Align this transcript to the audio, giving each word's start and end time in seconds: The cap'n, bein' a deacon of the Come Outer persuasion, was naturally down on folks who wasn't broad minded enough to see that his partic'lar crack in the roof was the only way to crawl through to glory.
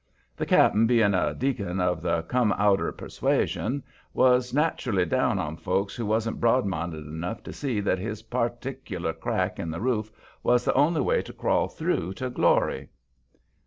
The 0.35 0.47
cap'n, 0.47 0.87
bein' 0.87 1.13
a 1.13 1.35
deacon 1.35 1.79
of 1.79 2.01
the 2.01 2.23
Come 2.23 2.53
Outer 2.57 2.91
persuasion, 2.91 3.83
was 4.15 4.51
naturally 4.51 5.05
down 5.05 5.37
on 5.37 5.57
folks 5.57 5.95
who 5.95 6.07
wasn't 6.07 6.39
broad 6.39 6.65
minded 6.65 7.05
enough 7.05 7.43
to 7.43 7.53
see 7.53 7.79
that 7.81 7.99
his 7.99 8.23
partic'lar 8.23 9.13
crack 9.13 9.59
in 9.59 9.69
the 9.69 9.79
roof 9.79 10.11
was 10.41 10.65
the 10.65 10.73
only 10.73 11.01
way 11.01 11.21
to 11.21 11.33
crawl 11.33 11.67
through 11.67 12.13
to 12.13 12.31
glory. 12.31 12.89